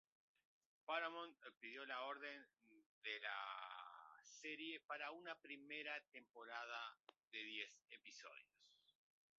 [0.83, 2.43] Paramount pidió la orden
[3.03, 6.97] de la serie para una primera temporada
[7.31, 8.65] de diez episodios.